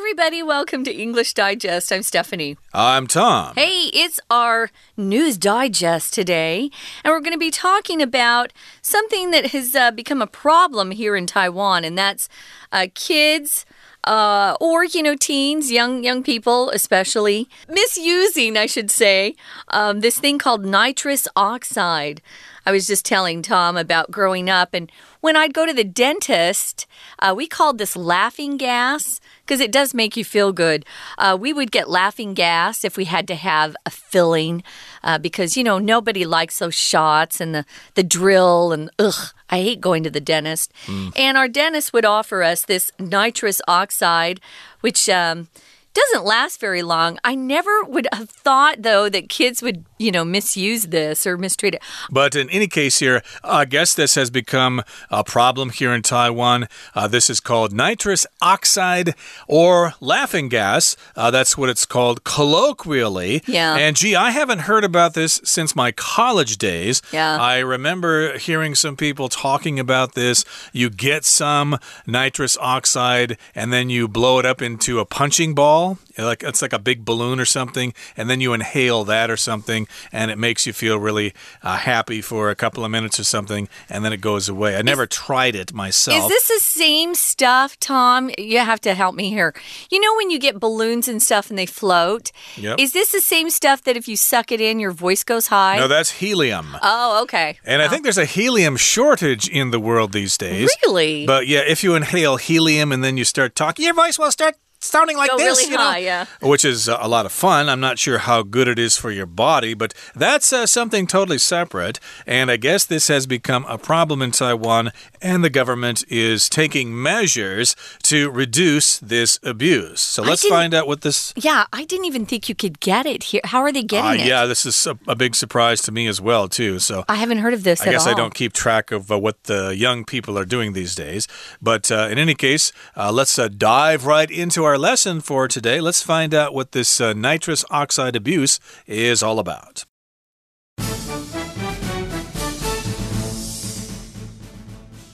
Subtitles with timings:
[0.00, 0.42] everybody.
[0.42, 1.92] Welcome to English Digest.
[1.92, 2.56] I'm Stephanie.
[2.72, 3.52] I'm Tom.
[3.54, 6.70] Hey, it's our news digest today,
[7.04, 8.50] and we're going to be talking about
[8.80, 12.30] something that has uh, become a problem here in Taiwan, and that's
[12.72, 13.66] uh, kids.
[14.04, 19.34] Uh, or you know, teens, young young people, especially misusing, I should say,
[19.68, 22.22] um, this thing called nitrous oxide.
[22.64, 24.90] I was just telling Tom about growing up, and
[25.20, 26.86] when I'd go to the dentist,
[27.18, 29.20] uh, we called this laughing gas
[29.50, 30.84] because it does make you feel good.
[31.18, 34.62] Uh, we would get laughing gas if we had to have a filling
[35.02, 39.32] uh, because, you know, nobody likes those shots and the, the drill and ugh.
[39.50, 40.72] I hate going to the dentist.
[40.86, 41.12] Mm.
[41.16, 44.40] And our dentist would offer us this nitrous oxide,
[44.82, 45.48] which um,
[45.94, 47.18] doesn't last very long.
[47.24, 51.74] I never would have thought, though, that kids would, you know, misuse this or mistreat
[51.74, 51.82] it.
[52.10, 56.68] But in any case, here, I guess this has become a problem here in Taiwan.
[56.94, 59.14] Uh, this is called nitrous oxide
[59.48, 60.96] or laughing gas.
[61.16, 63.42] Uh, that's what it's called colloquially.
[63.46, 63.76] Yeah.
[63.76, 67.02] And gee, I haven't heard about this since my college days.
[67.12, 67.36] Yeah.
[67.40, 70.44] I remember hearing some people talking about this.
[70.72, 75.60] You get some nitrous oxide and then you blow it up into a punching ball
[75.60, 79.36] ball, like it's like a big balloon or something, and then you inhale that or
[79.36, 83.24] something, and it makes you feel really uh, happy for a couple of minutes or
[83.24, 84.76] something, and then it goes away.
[84.76, 86.16] I never is, tried it myself.
[86.16, 88.30] Is this the same stuff, Tom?
[88.38, 89.54] You have to help me here.
[89.90, 92.32] You know when you get balloons and stuff and they float?
[92.56, 92.78] Yep.
[92.78, 95.78] Is this the same stuff that if you suck it in, your voice goes high?
[95.78, 96.76] No, that's helium.
[96.82, 97.58] Oh, okay.
[97.64, 97.84] And oh.
[97.84, 100.70] I think there's a helium shortage in the world these days.
[100.82, 101.26] Really?
[101.26, 104.56] But yeah, if you inhale helium and then you start talking, your voice will start
[104.80, 106.26] sounding like Go this, really you know, high, yeah.
[106.40, 107.68] which is a lot of fun.
[107.68, 111.38] I'm not sure how good it is for your body, but that's uh, something totally
[111.38, 112.00] separate.
[112.26, 117.00] And I guess this has become a problem in Taiwan, and the government is taking
[117.00, 120.00] measures to reduce this abuse.
[120.00, 121.32] So let's find out what this.
[121.36, 123.42] Yeah, I didn't even think you could get it here.
[123.44, 124.26] How are they getting uh, it?
[124.26, 126.78] Yeah, this is a, a, big surprise to me as well, too.
[126.78, 127.82] So I haven't heard of this.
[127.82, 128.12] I guess all.
[128.12, 131.28] I don't keep track of uh, what the young people are doing these days.
[131.60, 135.48] But uh, in any case, uh, let's uh, dive right into our our lesson for
[135.48, 135.80] today.
[135.80, 139.84] Let's find out what this uh, nitrous oxide abuse is all about.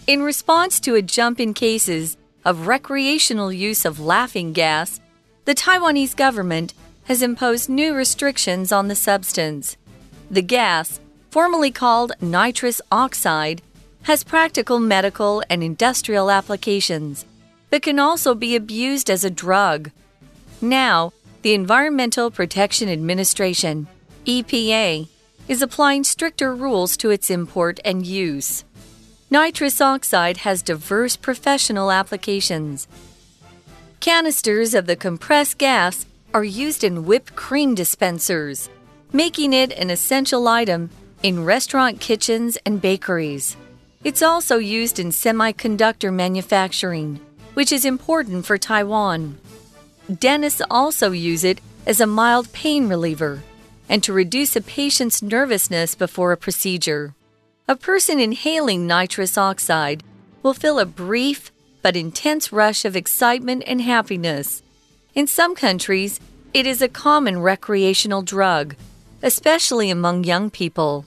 [0.06, 5.00] In response to a jump in cases of recreational use of laughing gas,
[5.46, 6.74] the Taiwanese government
[7.04, 9.78] has imposed new restrictions on the substance.
[10.30, 11.00] The gas,
[11.30, 13.62] formerly called nitrous oxide,
[14.02, 17.24] has practical medical and industrial applications
[17.76, 19.90] but can also be abused as a drug.
[20.62, 23.86] Now, the Environmental Protection Administration,
[24.24, 25.06] EPA,
[25.46, 28.64] is applying stricter rules to its import and use.
[29.28, 32.88] Nitrous oxide has diverse professional applications.
[34.00, 38.70] Canisters of the compressed gas are used in whipped cream dispensers,
[39.12, 40.88] making it an essential item
[41.22, 43.54] in restaurant kitchens and bakeries.
[44.02, 47.20] It's also used in semiconductor manufacturing
[47.56, 49.38] which is important for Taiwan.
[50.12, 53.42] Dentists also use it as a mild pain reliever
[53.88, 57.14] and to reduce a patient's nervousness before a procedure.
[57.66, 60.02] A person inhaling nitrous oxide
[60.42, 61.50] will feel a brief
[61.80, 64.62] but intense rush of excitement and happiness.
[65.14, 66.20] In some countries,
[66.52, 68.76] it is a common recreational drug,
[69.22, 71.06] especially among young people.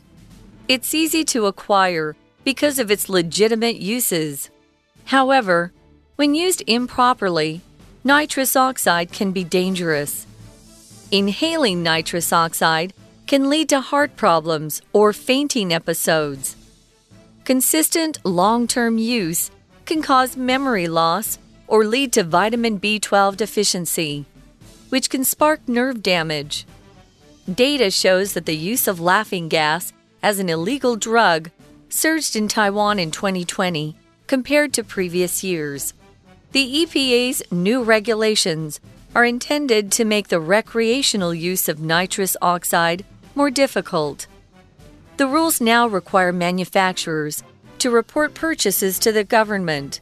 [0.68, 4.50] It's easy to acquire because of its legitimate uses.
[5.06, 5.74] However,
[6.20, 7.62] when used improperly,
[8.04, 10.28] nitrous oxide can be dangerous.
[11.12, 12.92] Inhaling nitrous oxide
[13.26, 16.58] can lead to heart problems or fainting episodes.
[17.46, 19.50] Consistent long term use
[19.86, 24.26] can cause memory loss or lead to vitamin B12 deficiency,
[24.90, 26.66] which can spark nerve damage.
[27.50, 31.50] Data shows that the use of laughing gas as an illegal drug
[31.88, 33.96] surged in Taiwan in 2020
[34.28, 35.94] compared to previous years.
[36.52, 38.80] The EPA's new regulations
[39.14, 44.26] are intended to make the recreational use of nitrous oxide more difficult.
[45.18, 47.44] The rules now require manufacturers
[47.78, 50.02] to report purchases to the government.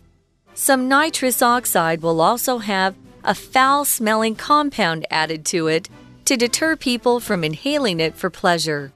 [0.53, 2.95] Some nitrous oxide will also have
[3.25, 5.89] a foul smelling compound added to it
[6.23, 8.93] to deter people from inhaling it for pleasure.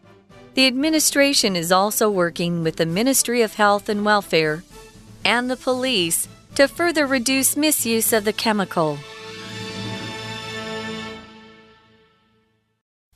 [0.54, 4.64] The administration is also working with the Ministry of Health and Welfare
[5.26, 8.98] and the police to further reduce misuse of the chemical.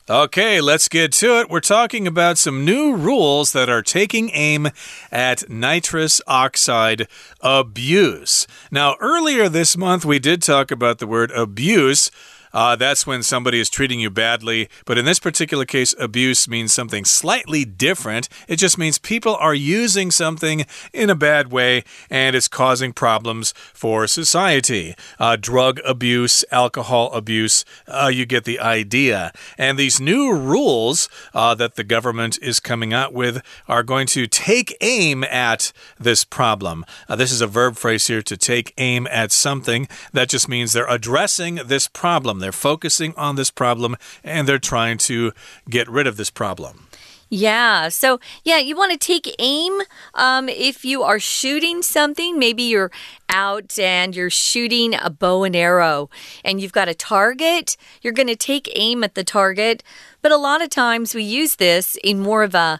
[0.08, 1.50] Okay, let's get to it.
[1.50, 4.68] We're talking about some new rules that are taking aim
[5.10, 7.08] at nitrous oxide
[7.40, 8.46] abuse.
[8.70, 12.12] Now, earlier this month, we did talk about the word abuse
[12.56, 14.70] uh, that's when somebody is treating you badly.
[14.86, 18.30] But in this particular case, abuse means something slightly different.
[18.48, 20.64] It just means people are using something
[20.94, 24.94] in a bad way and it's causing problems for society.
[25.18, 29.32] Uh, drug abuse, alcohol abuse, uh, you get the idea.
[29.58, 34.26] And these new rules uh, that the government is coming out with are going to
[34.26, 36.86] take aim at this problem.
[37.06, 39.86] Uh, this is a verb phrase here to take aim at something.
[40.14, 42.45] That just means they're addressing this problem.
[42.46, 45.32] They're focusing on this problem and they're trying to
[45.68, 46.86] get rid of this problem.
[47.28, 47.88] Yeah.
[47.88, 49.80] So, yeah, you want to take aim
[50.14, 52.38] um, if you are shooting something.
[52.38, 52.92] Maybe you're
[53.28, 56.08] out and you're shooting a bow and arrow
[56.44, 57.76] and you've got a target.
[58.00, 59.82] You're going to take aim at the target.
[60.22, 62.78] But a lot of times we use this in more of a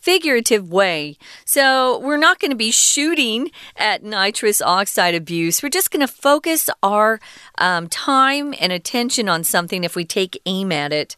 [0.00, 1.18] figurative way.
[1.44, 5.62] So we're not going to be shooting at nitrous oxide abuse.
[5.62, 7.20] We're just going to focus our
[7.58, 11.16] um, time and attention on something if we take aim at it.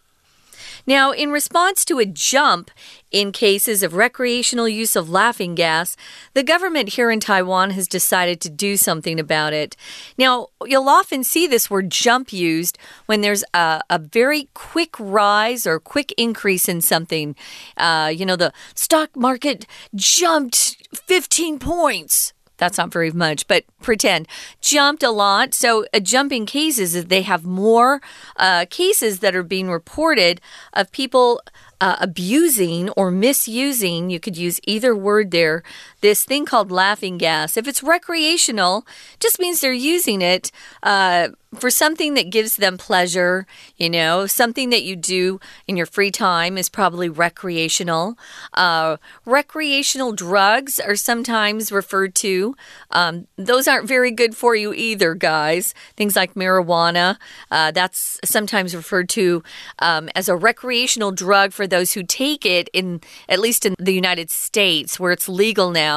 [0.87, 2.71] Now, in response to a jump
[3.11, 5.97] in cases of recreational use of laughing gas,
[6.35, 9.77] the government here in Taiwan has decided to do something about it.
[10.17, 15.67] Now, you'll often see this word jump used when there's a, a very quick rise
[15.67, 17.35] or quick increase in something.
[17.77, 24.29] Uh, you know, the stock market jumped 15 points that's not very much, but pretend.
[24.61, 25.55] Jumped a lot.
[25.55, 28.01] So, a jump in cases is they have more
[28.37, 30.41] uh, cases that are being reported
[30.73, 31.41] of people
[31.81, 35.63] uh, abusing or misusing, you could use either word there,
[36.01, 37.57] this thing called laughing gas.
[37.57, 38.87] If it's recreational,
[39.19, 40.51] just means they're using it
[40.83, 45.87] uh, for something that gives them pleasure, you know, something that you do in your
[45.87, 48.17] free time is probably recreational.
[48.55, 52.55] Uh, recreational drugs are sometimes referred to.
[52.93, 55.75] Um, those aren't very good for you either, guys.
[55.97, 57.17] Things like marijuana,
[57.51, 59.43] uh, that's sometimes referred to
[59.81, 63.95] um, as a recreational drug for those who take it in, at least in the
[63.95, 65.90] United States, where it's legal now.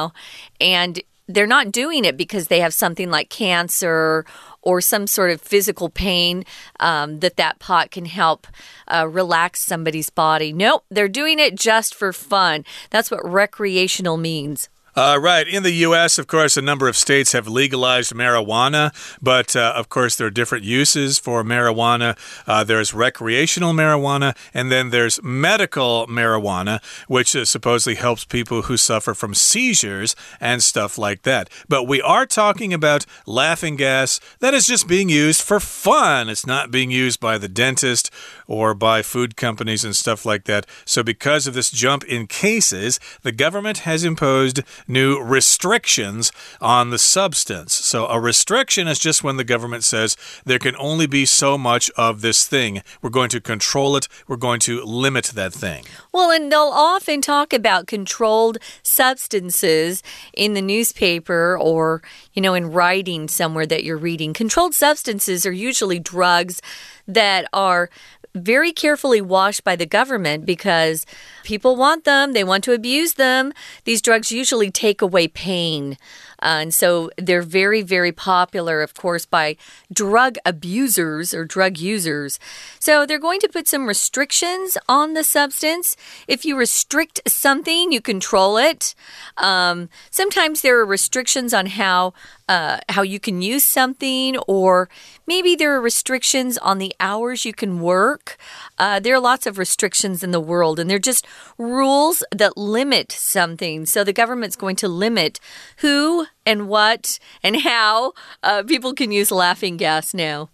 [0.60, 4.26] And they're not doing it because they have something like cancer
[4.62, 6.44] or some sort of physical pain
[6.80, 8.46] um, that that pot can help
[8.88, 10.52] uh, relax somebody's body.
[10.52, 12.64] Nope, they're doing it just for fun.
[12.90, 14.68] That's what recreational means.
[14.96, 15.48] Uh, right.
[15.48, 19.88] In the U.S., of course, a number of states have legalized marijuana, but uh, of
[19.88, 22.16] course, there are different uses for marijuana.
[22.46, 28.76] Uh, there's recreational marijuana, and then there's medical marijuana, which uh, supposedly helps people who
[28.76, 31.50] suffer from seizures and stuff like that.
[31.68, 36.28] But we are talking about laughing gas that is just being used for fun.
[36.28, 38.12] It's not being used by the dentist
[38.46, 40.66] or by food companies and stuff like that.
[40.84, 46.98] So, because of this jump in cases, the government has imposed new restrictions on the
[46.98, 47.74] substance.
[47.74, 51.90] So, a restriction is just when the government says there can only be so much
[51.96, 52.82] of this thing.
[53.02, 55.84] We're going to control it, we're going to limit that thing.
[56.12, 60.02] Well, and they'll often talk about controlled substances
[60.34, 62.02] in the newspaper or,
[62.32, 64.32] you know, in writing somewhere that you're reading.
[64.32, 66.60] Controlled substances are usually drugs
[67.06, 67.90] that are
[68.34, 71.06] very carefully washed by the government because
[71.44, 73.52] people want them, they want to abuse them.
[73.84, 75.96] These drugs usually take away pain.
[76.44, 79.56] And so they're very, very popular, of course, by
[79.90, 82.38] drug abusers or drug users.
[82.78, 85.96] So they're going to put some restrictions on the substance.
[86.28, 88.94] If you restrict something, you control it.
[89.38, 92.12] Um, sometimes there are restrictions on how
[92.46, 94.90] uh, how you can use something, or
[95.26, 98.36] maybe there are restrictions on the hours you can work.
[98.78, 101.26] Uh, there are lots of restrictions in the world, and they're just
[101.56, 103.86] rules that limit something.
[103.86, 105.40] So the government's going to limit
[105.78, 108.12] who and what and how
[108.42, 110.50] uh, people can use laughing gas now.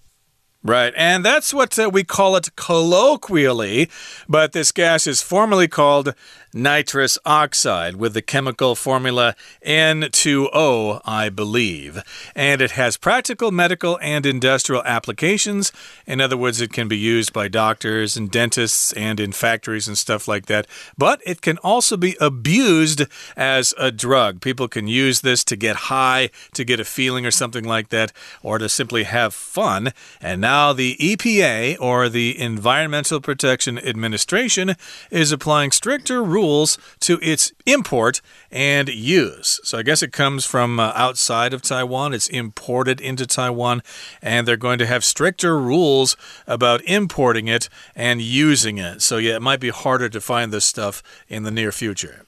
[0.62, 3.88] Right, and that's what uh, we call it colloquially,
[4.28, 6.14] but this gas is formally called
[6.52, 12.02] nitrous oxide with the chemical formula N2O, I believe.
[12.34, 15.72] And it has practical, medical, and industrial applications.
[16.06, 19.96] In other words, it can be used by doctors and dentists and in factories and
[19.96, 20.66] stuff like that.
[20.98, 23.04] But it can also be abused
[23.36, 24.40] as a drug.
[24.40, 28.12] People can use this to get high, to get a feeling or something like that,
[28.42, 29.92] or to simply have fun.
[30.20, 34.74] And Now, the EPA, or the Environmental Protection Administration,
[35.10, 38.20] is applying stricter rules to its import
[38.50, 39.60] and use.
[39.62, 43.82] So I guess it comes from uh, outside of Taiwan, it's imported into Taiwan,
[44.22, 46.16] and they're going to have stricter rules
[46.46, 49.02] about importing it and using it.
[49.02, 52.24] So, yeah, it might be harder to find this stuff in the near future.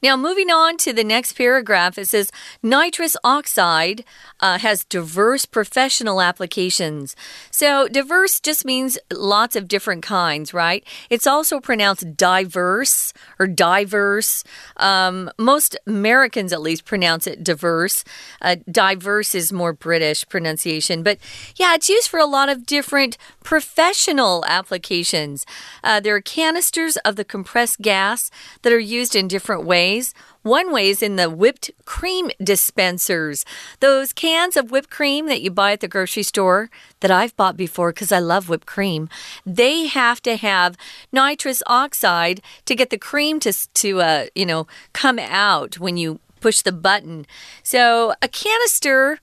[0.00, 2.30] Now, moving on to the next paragraph, it says
[2.62, 4.04] nitrous oxide
[4.38, 7.16] uh, has diverse professional applications.
[7.50, 10.84] So, diverse just means lots of different kinds, right?
[11.10, 14.44] It's also pronounced diverse or diverse.
[14.76, 18.04] Um, most Americans, at least, pronounce it diverse.
[18.40, 21.18] Uh, diverse is more British pronunciation, but
[21.56, 25.44] yeah, it's used for a lot of different professional applications.
[25.82, 28.30] Uh, there are canisters of the compressed gas
[28.62, 30.14] that are used in different ways ways.
[30.42, 33.44] One way is in the whipped cream dispensers.
[33.80, 37.56] Those cans of whipped cream that you buy at the grocery store that I've bought
[37.56, 39.08] before because I love whipped cream.
[39.44, 40.76] They have to have
[41.12, 46.20] nitrous oxide to get the cream to to uh, you know come out when you
[46.40, 47.26] push the button.
[47.62, 49.18] So a canister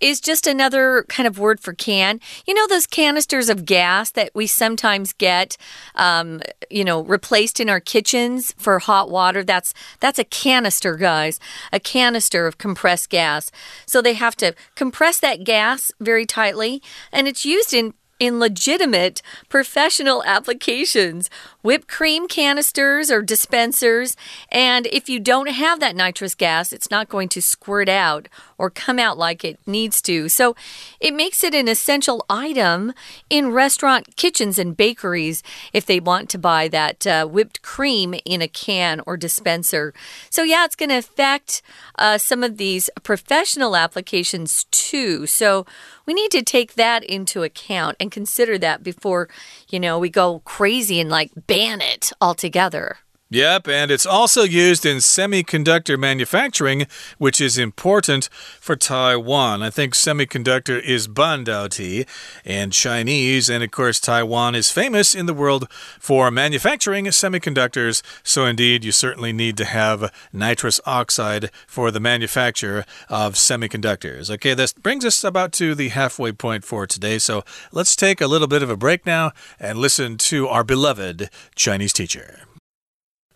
[0.00, 2.20] is just another kind of word for can.
[2.46, 5.56] You know those canisters of gas that we sometimes get,
[5.94, 9.42] um, you know, replaced in our kitchens for hot water.
[9.42, 11.40] That's that's a canister, guys.
[11.72, 13.50] A canister of compressed gas.
[13.86, 16.82] So they have to compress that gas very tightly,
[17.12, 21.30] and it's used in in legitimate professional applications,
[21.62, 24.16] whipped cream canisters or dispensers.
[24.50, 28.70] And if you don't have that nitrous gas, it's not going to squirt out or
[28.70, 30.28] come out like it needs to.
[30.28, 30.54] So
[31.00, 32.92] it makes it an essential item
[33.30, 38.42] in restaurant kitchens and bakeries if they want to buy that uh, whipped cream in
[38.42, 39.94] a can or dispenser.
[40.30, 41.62] So, yeah, it's going to affect
[41.98, 45.26] uh, some of these professional applications too.
[45.26, 45.64] So,
[46.06, 49.28] we need to take that into account and consider that before,
[49.68, 52.98] you know, we go crazy and like ban it altogether.
[53.30, 56.86] Yep, and it's also used in semiconductor manufacturing,
[57.18, 59.62] which is important for Taiwan.
[59.62, 62.08] I think semiconductor is bandaoti
[62.42, 68.00] in Chinese, and of course, Taiwan is famous in the world for manufacturing semiconductors.
[68.22, 74.30] So, indeed, you certainly need to have nitrous oxide for the manufacture of semiconductors.
[74.30, 77.18] Okay, this brings us about to the halfway point for today.
[77.18, 81.28] So, let's take a little bit of a break now and listen to our beloved
[81.54, 82.48] Chinese teacher.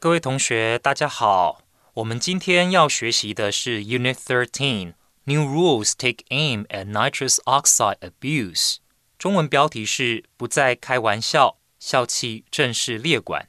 [0.02, 1.62] 各位同学，大家好。
[1.94, 4.94] 我们今天要学习的是 Unit Thirteen
[5.26, 8.78] New Rules Take Aim at Nitrous Oxide Abuse。
[9.16, 13.46] 中文标题是“不再开玩笑，笑气正式列管”。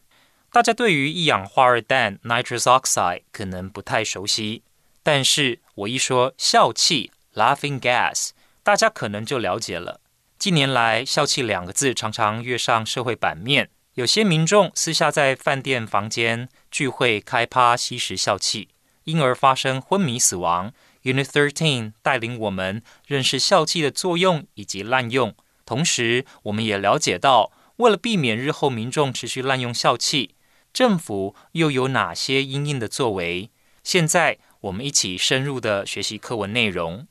[0.53, 4.61] 大家对于一氧化二氮 Nitrous Oxide 可能不太熟悉，
[5.01, 8.29] 但是我一说笑气 Laughing Gas，
[8.61, 10.01] 大家可能就了解了。
[10.37, 13.71] 近年来，笑气两个字常常跃上社会版面。
[13.95, 18.69] 有些民众私下在饭店房间聚会开趴吸食笑气，
[19.03, 20.73] 因而发生昏迷死亡。
[21.03, 30.33] Unit Thirteen 带领我们认识笑气的作用以及滥用，同时我们也了解到，为了避免日后民众持续滥用笑气，
[30.73, 33.51] 政府又有哪些应应的作为？
[33.83, 37.05] 现在我们一起深入的学习课文内容。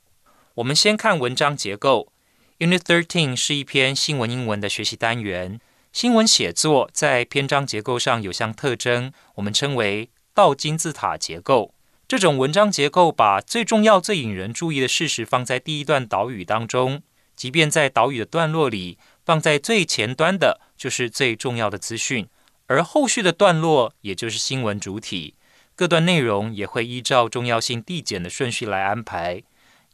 [0.55, 2.12] 我们先看文章结构。
[2.59, 5.61] Unit Thirteen 是一篇新闻英文的学习单元。
[5.92, 11.75] 新闻写作在篇章结构上有项特征，我们称为倒金字塔结构。
[12.08, 17.02] 这种文章结构把最重要、最引人注意的事实放在第一段导语当中，
[17.37, 22.26] 即便在导语的段落里，放在最前端的就是最重要的资讯，
[22.68, 25.34] 而后续的段落也就是新闻主体。
[25.76, 29.42] 各段内容也会依照重要性递减的顺序来安排，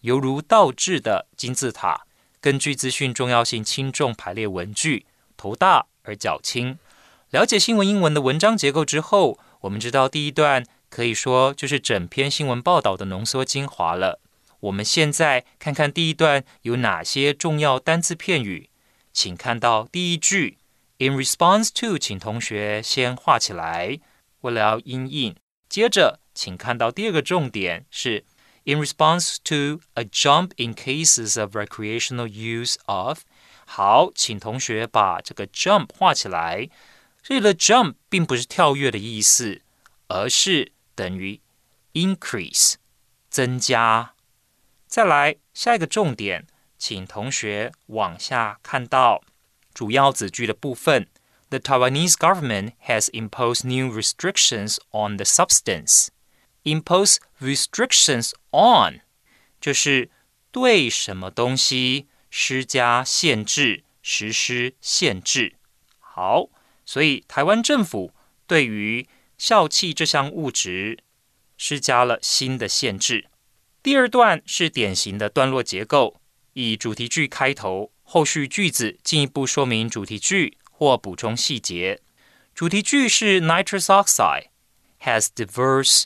[0.02, 2.06] 犹如倒置的金字塔，
[2.40, 5.06] 根据资讯重要性轻重排列文句。
[5.36, 6.78] 头大而较轻。
[7.30, 14.18] 了解新闻英文的文章结构之后，我们知道第一段可以说就是整篇新闻报道的浓缩精华了。
[14.60, 18.70] 我们现在看看第一段有哪些重要单字片语，
[19.12, 20.56] 请看到第一句
[20.98, 24.00] “in response to”，请同学先画起来，
[24.40, 25.36] 为了要音译。
[25.68, 28.24] 接着，请看到第二个重点是
[28.67, 33.21] “in response to a jump in cases of recreational use of”。
[33.65, 36.69] 好，请同学把这个 jump 画起来。
[37.21, 39.61] 这里的 jump 并不是跳跃的意思，
[40.07, 41.39] 而是等于
[41.93, 42.73] increase
[43.29, 44.13] 增加。
[44.87, 46.45] 再来下一个重点，
[46.77, 49.23] 请同学往下看到
[49.73, 51.07] 主要子句的部分。
[51.49, 56.09] The Taiwanese government has imposed new restrictions on the substance.
[56.67, 59.01] Impose restrictions on
[59.59, 60.09] 就是
[60.51, 62.07] 对什么东西。
[62.35, 65.57] 施加限制、 实施限制。
[65.99, 66.49] 好，
[66.83, 68.11] 所以台湾政府
[68.47, 69.07] 对于
[69.37, 70.97] 笑气这项物质
[71.57, 73.27] 施加了新的限制。
[73.83, 76.19] 第二段是典型的段落结构，
[76.53, 82.01] 以主题句开头，后续句子进一步说明主题句或补充细节。
[82.55, 84.47] 主题句是 Nitrous oxide
[85.01, 86.05] has diverse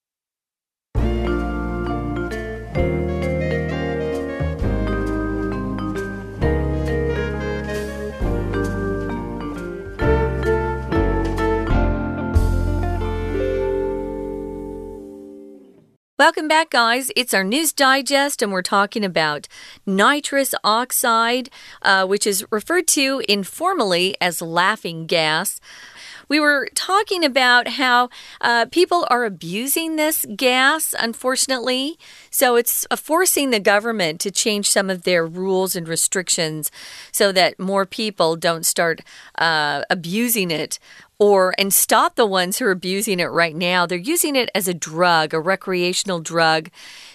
[16.21, 17.09] Welcome back, guys.
[17.15, 19.47] It's our news digest, and we're talking about
[19.87, 21.49] nitrous oxide,
[21.81, 25.59] uh, which is referred to informally as laughing gas.
[26.29, 28.09] We were talking about how
[28.39, 31.97] uh, people are abusing this gas, unfortunately.
[32.29, 36.69] So it's uh, forcing the government to change some of their rules and restrictions
[37.11, 39.01] so that more people don't start
[39.39, 40.77] uh, abusing it
[41.21, 43.85] or and stop the ones who are abusing it right now.
[43.85, 46.71] They're using it as a drug, a recreational drug,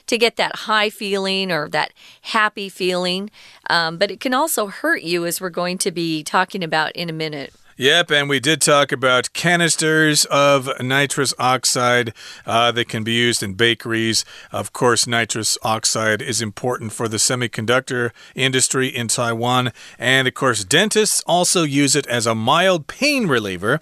[0.07, 3.31] to get that high feeling or that happy feeling.
[3.69, 7.11] Um, but it can also hurt you, as we're going to be talking about in
[7.11, 7.53] a minute.
[7.79, 12.15] Yep, and we did talk about canisters of nitrous oxide
[12.47, 14.25] uh, that can be used in bakeries.
[14.51, 19.73] Of course, nitrous oxide is important for the semiconductor industry in Taiwan.
[19.99, 23.79] And of course, dentists also use it as a mild pain reliever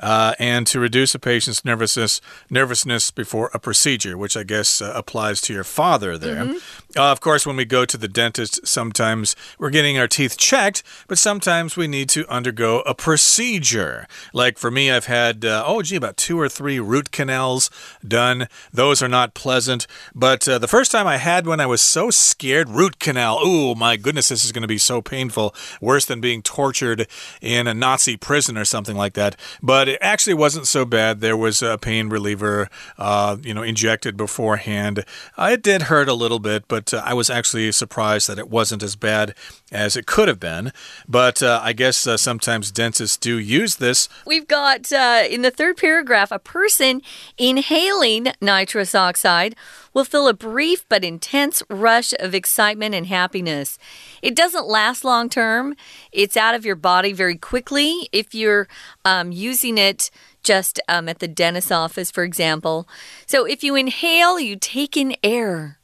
[0.00, 4.92] uh, and to reduce a patient's nervousness nervousness before a procedure, which I guess uh,
[4.94, 6.44] applies to your father there.
[6.44, 6.79] Mm -hmm.
[6.96, 10.82] Uh, of course, when we go to the dentist, sometimes we're getting our teeth checked,
[11.06, 14.06] but sometimes we need to undergo a procedure.
[14.32, 17.70] Like for me, I've had uh, oh gee, about two or three root canals
[18.06, 18.48] done.
[18.72, 22.10] Those are not pleasant, but uh, the first time I had one, I was so
[22.10, 22.68] scared.
[22.68, 26.42] Root canal, oh my goodness, this is going to be so painful, worse than being
[26.42, 27.06] tortured
[27.40, 29.36] in a Nazi prison or something like that.
[29.62, 31.20] But it actually wasn't so bad.
[31.20, 32.68] There was a pain reliever,
[32.98, 35.04] uh, you know, injected beforehand.
[35.36, 38.48] Uh, it did hurt a little bit, but uh, I was actually surprised that it
[38.48, 39.34] wasn't as bad
[39.72, 40.72] as it could have been.
[41.08, 44.08] But uh, I guess uh, sometimes dentists do use this.
[44.26, 47.02] We've got in the third paragraph a person
[47.38, 49.54] inhaling nitrous oxide
[49.92, 53.78] will feel a brief but intense rush of excitement and happiness.
[54.22, 55.74] It doesn't last long term,
[56.12, 58.68] it's out of your body very quickly if you're
[59.04, 60.10] um, using it
[60.42, 62.88] just um, at the dentist's office, for example.
[63.26, 65.79] So if you inhale, you take in air.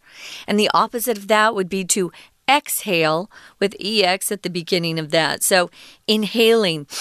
[0.46, 2.12] And the opposite of that would be to
[2.48, 5.42] exhale with EX at the beginning of that.
[5.42, 5.70] So
[6.06, 6.86] inhaling.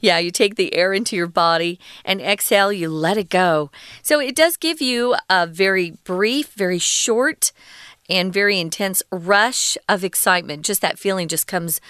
[0.00, 3.70] Yeah, you take the air into your body and exhale, you let it go.
[4.02, 7.52] So it does give you a very brief, very short,
[8.08, 10.66] and very intense rush of excitement.
[10.66, 11.80] Just that feeling just comes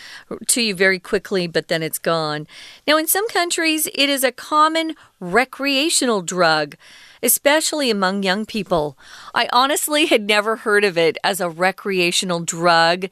[0.46, 2.46] to you very quickly, but then it's gone.
[2.86, 6.76] Now, in some countries, it is a common recreational drug
[7.24, 8.98] especially among young people.
[9.34, 13.06] I honestly had never heard of it as a recreational drug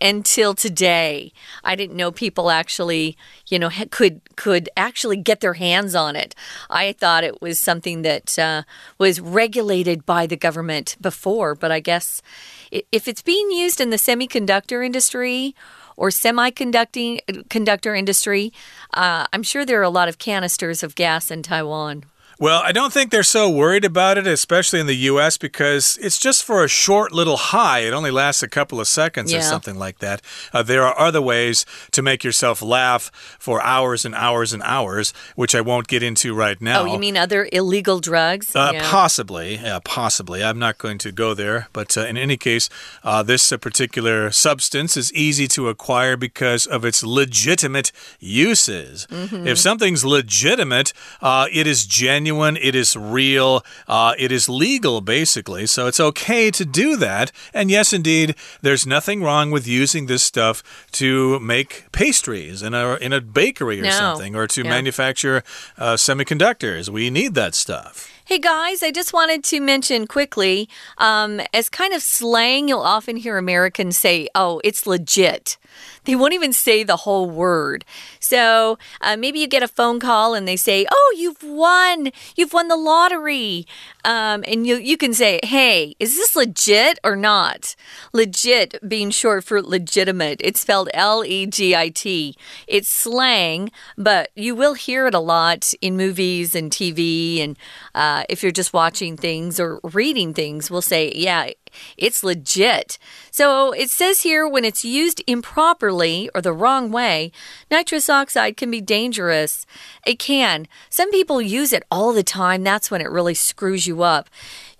[0.00, 1.32] until today.
[1.64, 3.16] I didn't know people actually,
[3.48, 6.34] you know, could could actually get their hands on it.
[6.70, 8.62] I thought it was something that uh,
[8.98, 12.22] was regulated by the government before, but I guess
[12.70, 15.56] if it's being used in the semiconductor industry
[15.96, 18.52] or semiconducting conductor industry,
[18.94, 22.04] uh, I'm sure there are a lot of canisters of gas in Taiwan.
[22.38, 26.18] Well, I don't think they're so worried about it, especially in the U.S., because it's
[26.18, 27.78] just for a short little high.
[27.78, 29.38] It only lasts a couple of seconds yeah.
[29.38, 30.20] or something like that.
[30.52, 35.14] Uh, there are other ways to make yourself laugh for hours and hours and hours,
[35.34, 36.82] which I won't get into right now.
[36.82, 38.54] Oh, you mean other illegal drugs?
[38.54, 38.90] Uh, yeah.
[38.90, 39.54] Possibly.
[39.54, 40.44] Yeah, possibly.
[40.44, 41.68] I'm not going to go there.
[41.72, 42.68] But uh, in any case,
[43.02, 49.06] uh, this uh, particular substance is easy to acquire because of its legitimate uses.
[49.10, 49.46] Mm -hmm.
[49.46, 55.00] If something's legitimate, uh, it is genuine genuine, it is real, uh, it is legal,
[55.00, 55.64] basically.
[55.66, 57.30] So it's okay to do that.
[57.54, 60.62] And yes, indeed, there's nothing wrong with using this stuff
[60.92, 63.90] to make pastries in a, in a bakery or no.
[63.90, 64.70] something, or to yeah.
[64.70, 65.44] manufacture
[65.78, 66.88] uh, semiconductors.
[66.88, 68.10] We need that stuff.
[68.28, 73.14] Hey guys, I just wanted to mention quickly um, as kind of slang, you'll often
[73.14, 75.58] hear Americans say, oh, it's legit.
[76.06, 77.84] They won't even say the whole word.
[78.18, 82.10] So uh, maybe you get a phone call and they say, oh, you've won.
[82.36, 83.66] You've won the lottery.
[84.04, 87.76] Um, and you, you can say, hey, is this legit or not?
[88.12, 90.40] Legit being short for legitimate.
[90.42, 92.36] It's spelled L E G I T.
[92.66, 97.56] It's slang, but you will hear it a lot in movies and TV and
[97.94, 101.50] uh, uh, if you're just watching things or reading things, we'll say, yeah,
[101.98, 102.98] it's legit.
[103.30, 107.30] So it says here when it's used improperly or the wrong way,
[107.70, 109.66] nitrous oxide can be dangerous.
[110.06, 110.66] It can.
[110.88, 112.64] Some people use it all the time.
[112.64, 114.30] That's when it really screws you up.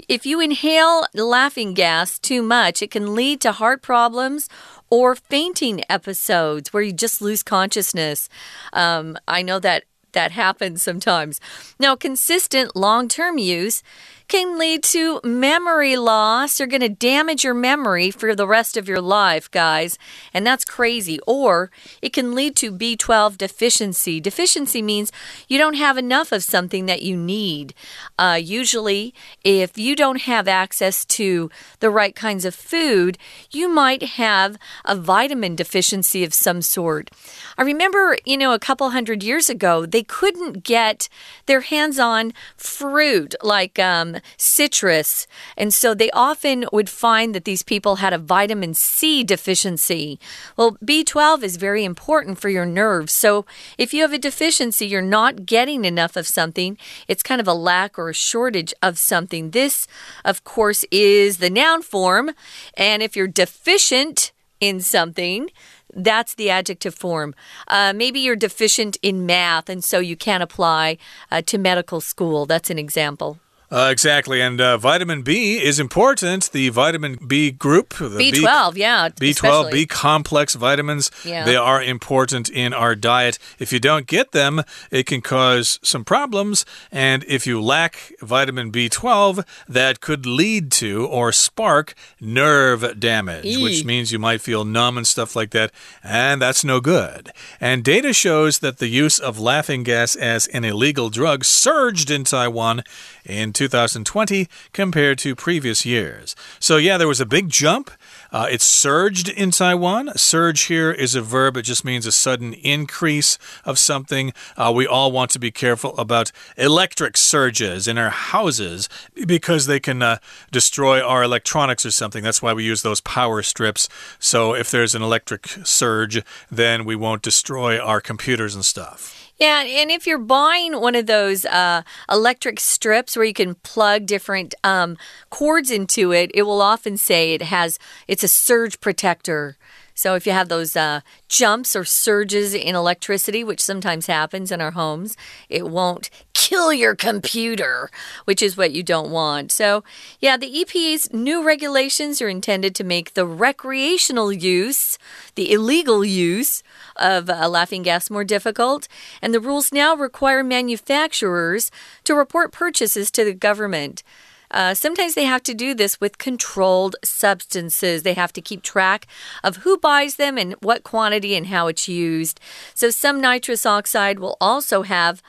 [0.08, 4.48] If you inhale laughing gas too much, it can lead to heart problems
[4.88, 8.30] or fainting episodes where you just lose consciousness.
[8.72, 9.84] Um, I know that
[10.16, 11.40] that happens sometimes.
[11.78, 13.82] Now, consistent long term use
[14.28, 16.58] can lead to memory loss.
[16.58, 19.98] You're going to damage your memory for the rest of your life, guys.
[20.34, 21.18] And that's crazy.
[21.26, 21.70] Or
[22.02, 24.20] it can lead to B12 deficiency.
[24.20, 25.12] Deficiency means
[25.48, 27.74] you don't have enough of something that you need.
[28.18, 33.18] Uh, usually, if you don't have access to the right kinds of food,
[33.50, 37.10] you might have a vitamin deficiency of some sort.
[37.56, 41.08] I remember, you know, a couple hundred years ago, they couldn't get
[41.46, 45.26] their hands on fruit like um, citrus.
[45.56, 50.18] And so they often would find that these people had a vitamin C deficiency.
[50.56, 53.12] Well, B12 is very important for your nerves.
[53.12, 53.46] So
[53.78, 57.54] if you have a deficiency, you're not getting enough of something, it's kind of a
[57.54, 59.50] lack or a shortage of something.
[59.50, 59.86] This,
[60.24, 62.32] of course, is the noun form.
[62.74, 65.50] And if you're deficient in something,
[65.96, 67.34] that's the adjective form.
[67.68, 70.98] Uh, maybe you're deficient in math and so you can't apply
[71.30, 72.46] uh, to medical school.
[72.46, 73.38] That's an example.
[73.68, 76.52] Uh, exactly, and uh, vitamin B is important.
[76.52, 79.72] The vitamin B group, the B12, B, yeah, B12, especially.
[79.72, 81.44] B complex vitamins, yeah.
[81.44, 83.40] they are important in our diet.
[83.58, 88.70] If you don't get them, it can cause some problems, and if you lack vitamin
[88.70, 93.60] B12, that could lead to or spark nerve damage, e.
[93.60, 95.72] which means you might feel numb and stuff like that,
[96.04, 97.32] and that's no good.
[97.60, 102.22] And data shows that the use of laughing gas as an illegal drug surged in
[102.22, 102.84] Taiwan
[103.24, 106.36] in 2020 compared to previous years.
[106.60, 107.90] So, yeah, there was a big jump.
[108.30, 110.12] Uh, it surged in Taiwan.
[110.16, 114.32] Surge here is a verb, it just means a sudden increase of something.
[114.56, 118.88] Uh, we all want to be careful about electric surges in our houses
[119.26, 120.18] because they can uh,
[120.52, 122.22] destroy our electronics or something.
[122.22, 123.88] That's why we use those power strips.
[124.18, 129.15] So, if there's an electric surge, then we won't destroy our computers and stuff.
[129.38, 134.06] Yeah, and if you're buying one of those uh, electric strips where you can plug
[134.06, 134.96] different um,
[135.28, 139.56] cords into it, it will often say it has it's a surge protector.
[139.94, 144.60] So if you have those uh, jumps or surges in electricity, which sometimes happens in
[144.60, 145.16] our homes,
[145.48, 146.10] it won't
[146.46, 147.90] kill your computer,
[148.24, 149.50] which is what you don't want.
[149.50, 149.82] So,
[150.20, 154.96] yeah, the EPA's new regulations are intended to make the recreational use,
[155.34, 156.62] the illegal use
[156.94, 158.86] of uh, laughing gas more difficult.
[159.20, 161.72] And the rules now require manufacturers
[162.04, 164.04] to report purchases to the government.
[164.48, 168.04] Uh, sometimes they have to do this with controlled substances.
[168.04, 169.08] They have to keep track
[169.42, 172.38] of who buys them and what quantity and how it's used.
[172.72, 175.20] So, some nitrous oxide will also have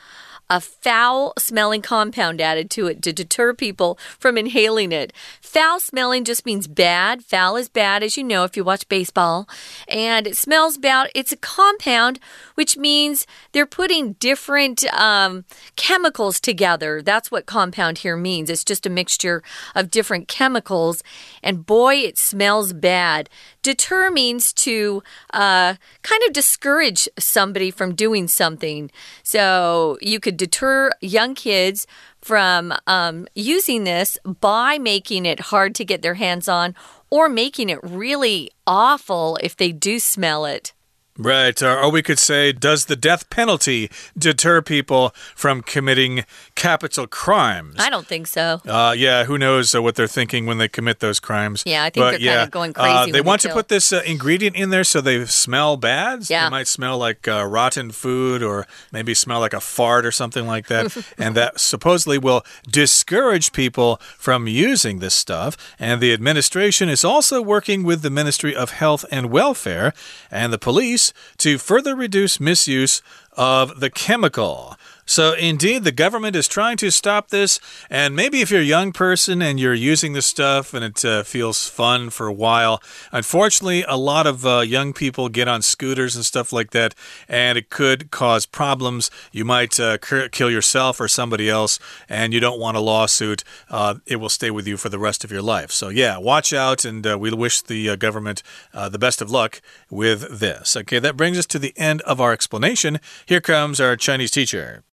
[0.49, 5.11] a foul smelling compound added to it to deter people from inhaling it.
[5.41, 7.23] Foul smelling just means bad.
[7.23, 9.47] Foul is bad, as you know, if you watch baseball.
[9.87, 11.09] And it smells bad.
[11.13, 12.19] It's a compound,
[12.55, 17.01] which means they're putting different um, chemicals together.
[17.01, 18.49] That's what compound here means.
[18.49, 19.43] It's just a mixture
[19.75, 21.03] of different chemicals.
[21.43, 23.29] And boy, it smells bad.
[23.67, 25.03] Deter means to
[25.33, 28.89] uh, kind of discourage somebody from doing something.
[29.23, 31.85] So you could deter young kids
[32.21, 36.75] from um, using this by making it hard to get their hands on
[37.09, 40.71] or making it really awful if they do smell it.
[41.17, 41.61] Right.
[41.61, 46.25] Uh, or we could say, does the death penalty deter people from committing
[46.55, 47.75] capital crimes?
[47.79, 48.61] I don't think so.
[48.67, 51.63] Uh, yeah, who knows uh, what they're thinking when they commit those crimes.
[51.65, 53.11] Yeah, I think but, they're yeah, kind of going uh, crazy.
[53.11, 56.29] they want to put this uh, ingredient in there so they smell bad.
[56.29, 56.45] Yeah.
[56.45, 60.45] They might smell like uh, rotten food or maybe smell like a fart or something
[60.45, 60.95] like that.
[61.17, 65.57] and that supposedly will discourage people from using this stuff.
[65.79, 69.93] And the administration is also working with the Ministry of Health and Welfare
[70.29, 71.06] and the police
[71.37, 73.01] to further reduce misuse
[73.33, 74.75] of the chemical.
[75.09, 77.61] So, indeed, the government is trying to stop this.
[77.89, 81.23] And maybe if you're a young person and you're using this stuff and it uh,
[81.23, 82.81] feels fun for a while,
[83.13, 86.93] unfortunately, a lot of uh, young people get on scooters and stuff like that,
[87.29, 89.09] and it could cause problems.
[89.31, 93.45] You might uh, kill yourself or somebody else, and you don't want a lawsuit.
[93.69, 95.71] Uh, it will stay with you for the rest of your life.
[95.71, 98.43] So, yeah, watch out, and uh, we wish the uh, government
[98.73, 100.75] the best of luck with this.
[100.75, 102.99] Okay, that brings us to the end of our explanation.
[103.25, 104.83] Here comes our Chinese teacher.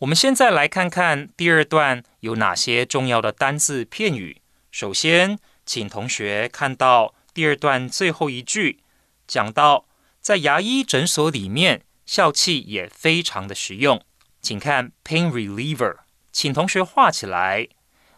[0.00, 4.40] 我们现在来看看第二段有哪些重要的单字片语。
[4.70, 8.80] 首先，请同学看到第二段最后一句，
[9.26, 9.84] 讲到
[10.18, 14.02] 在牙医诊所里面，笑气也非常的实用。
[14.40, 15.98] 请看 pain reliever，
[16.32, 17.68] 请同学画起来。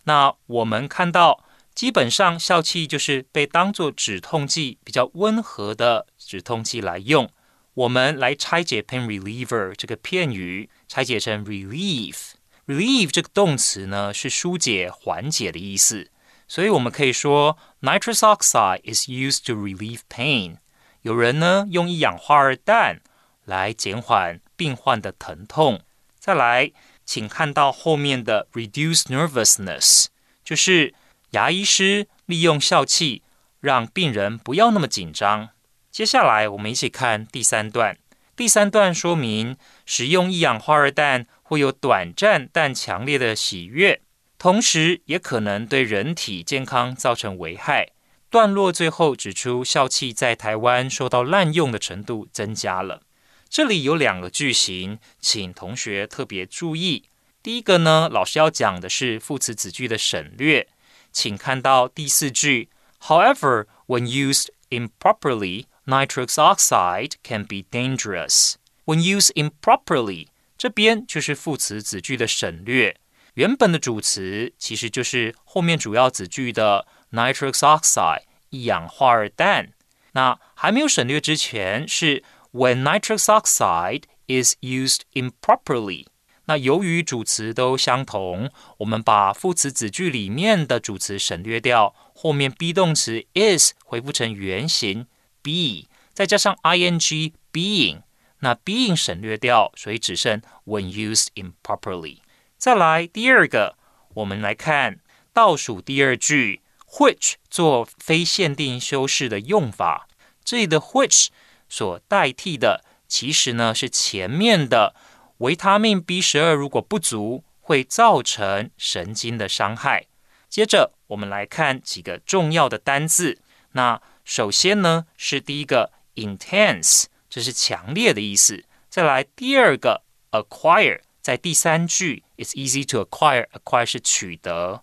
[0.05, 7.29] 那我们看到，基本上笑气就是被当做止痛剂，比较温和的止痛剂来用。
[7.75, 10.69] 我们来拆解 pain reliever 这个片语。
[10.89, 12.33] 拆解成 relief。
[12.67, 16.11] relieve 这个动词呢是疏解、缓解的意思，
[16.47, 20.59] 所以我们可以说 nitrous oxide is used to relieve pain。
[21.01, 23.01] 有人呢用一氧化二氮
[23.47, 25.81] 来减缓病患的疼痛。
[26.19, 26.73] 再来，
[27.07, 30.09] 请看到后面的 reduce nervousness，
[30.45, 30.95] 就是
[31.31, 33.23] 牙医师利用笑气
[33.61, 35.49] 让病人不要那么紧张。
[35.93, 37.99] 接下来，我们一起看第三段。
[38.35, 44.01] 第三段说明，使用一氧化二氮会有短暂但强烈的喜悦，
[44.39, 47.91] 同时也可能对人体健康造成危害。
[48.31, 53.03] 段落最后指出，笑气在台湾受到滥用的程度增加了。
[53.51, 57.05] 这里有两个句型，请同学特别注意。
[57.43, 60.67] 第一个呢，老师要讲的是副词子句的省略，
[61.13, 62.71] 请看到第四句。
[63.03, 65.67] However, when used improperly.
[65.86, 70.28] nitrous oxide can be dangerous when used improperly。
[70.58, 72.98] 这边就是副词子句的省略，
[73.36, 79.74] 原本的主词其实就是后面主要子句的 nitrous oxide 一氧化二氮。
[80.14, 86.06] 那还没有省略之前是 when nitrous oxide is used improperly。
[86.46, 95.06] 那由于主词都相同，我们把副词子句里面的主词省略掉，后面 be 动词 is 回复成原形。
[95.43, 98.03] be，再加上 ing being，
[98.41, 102.19] 那 being 省略掉，所以只剩 when used improperly。
[102.57, 103.77] 再来第二个，
[104.15, 105.01] 我们来看
[105.33, 110.09] 倒数第二句，which 做非限定修饰的用法。
[110.45, 111.29] 这里的 which
[111.69, 114.95] 所代替的，其实呢是前面的
[115.39, 120.07] 维他命 B 十二如果不足，会造成神经的伤害。
[120.49, 123.39] 接着我们来看几个重要的单字，
[123.73, 124.01] 那。
[124.25, 128.65] 首先呢，是第一个 intense，这是强烈的意思。
[128.89, 134.83] 再来第二个 acquire，在第三句 it's easy to acquire，acquire 是取得。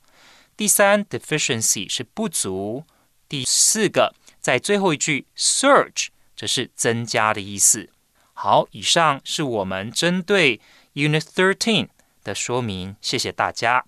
[0.57, 2.83] 第三 deficiency 是不足。
[3.27, 7.89] 第四个在最后一句 surge，这是增加的意思。
[8.33, 10.59] 好，以上是我们针对
[10.95, 11.89] Unit Thirteen
[12.23, 13.85] 的说明，谢谢大家。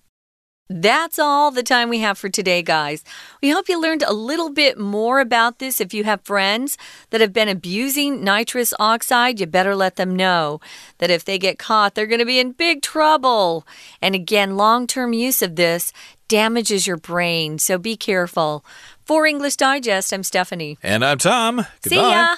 [0.80, 3.04] That's all the time we have for today, guys.
[3.42, 5.80] We hope you learned a little bit more about this.
[5.80, 6.78] If you have friends
[7.10, 10.60] that have been abusing nitrous oxide, you better let them know
[10.96, 13.66] that if they get caught, they're going to be in big trouble.
[14.00, 15.92] And again, long term use of this
[16.28, 18.64] damages your brain, so be careful.
[19.04, 20.78] For English Digest, I'm Stephanie.
[20.82, 21.56] And I'm Tom.
[21.56, 21.88] Goodbye.
[21.88, 22.36] See ya.